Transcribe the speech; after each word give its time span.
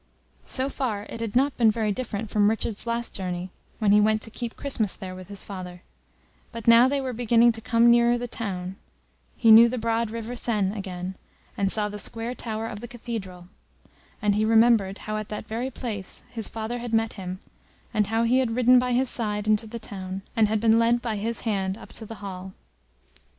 So 0.45 0.67
far 0.67 1.05
it 1.09 1.19
had 1.21 1.35
not 1.35 1.55
been 1.57 1.69
very 1.69 1.91
different 1.91 2.31
from 2.31 2.49
Richard's 2.49 2.87
last 2.87 3.13
journey, 3.13 3.51
when 3.77 3.91
he 3.91 4.01
went 4.01 4.23
to 4.23 4.31
keep 4.31 4.55
Christmas 4.57 4.95
there 4.95 5.13
with 5.13 5.27
his 5.27 5.43
father; 5.43 5.83
but 6.51 6.67
now 6.67 6.87
they 6.87 6.99
were 6.99 7.13
beginning 7.13 7.51
to 7.51 7.61
come 7.61 7.91
nearer 7.91 8.17
the 8.17 8.27
town, 8.27 8.77
he 9.37 9.51
knew 9.51 9.69
the 9.69 9.77
broad 9.77 10.09
river 10.09 10.35
Seine 10.35 10.75
again, 10.75 11.17
and 11.55 11.71
saw 11.71 11.87
the 11.87 11.99
square 11.99 12.33
tower 12.33 12.65
of 12.65 12.79
the 12.79 12.87
Cathedral, 12.87 13.47
and 14.23 14.33
he 14.33 14.43
remembered 14.43 14.97
how 14.97 15.17
at 15.17 15.29
that 15.29 15.45
very 15.45 15.69
place 15.69 16.23
his 16.31 16.47
father 16.47 16.79
had 16.79 16.93
met 16.93 17.13
him, 17.13 17.37
and 17.93 18.07
how 18.07 18.23
he 18.23 18.39
had 18.39 18.55
ridden 18.55 18.79
by 18.79 18.93
his 18.93 19.07
side 19.07 19.47
into 19.47 19.67
the 19.67 19.77
town, 19.77 20.23
and 20.35 20.47
had 20.47 20.59
been 20.59 20.79
led 20.79 20.99
by 21.03 21.15
his 21.15 21.41
hand 21.41 21.77
up 21.77 21.93
to 21.93 22.07
the 22.07 22.15
hall. 22.25 22.53